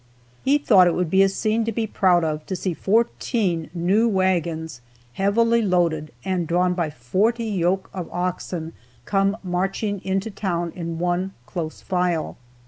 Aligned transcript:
He 0.43 0.57
thought 0.57 0.87
it 0.87 0.95
would 0.95 1.11
be 1.11 1.21
a 1.21 1.29
scene 1.29 1.63
to 1.65 1.71
be 1.71 1.85
proud 1.85 2.23
of 2.23 2.43
to 2.47 2.55
see 2.55 2.73
fourteen 2.73 3.69
new 3.71 4.09
wagons, 4.09 4.81
heavily 5.13 5.61
loaded 5.61 6.11
and 6.25 6.47
drawn 6.47 6.73
by 6.73 6.89
forty 6.89 7.45
yoke 7.45 7.87
of 7.93 8.09
oxen, 8.11 8.73
come 9.05 9.37
marching 9.43 10.01
into 10.03 10.31
town 10.31 10.71
in 10.75 10.97
one 10.97 11.33
close 11.45 11.81
file. 11.81 12.35